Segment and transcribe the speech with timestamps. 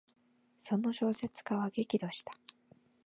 [0.57, 2.35] その小説家は激怒した。